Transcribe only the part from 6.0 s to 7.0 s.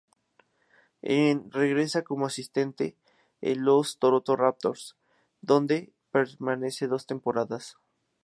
permanece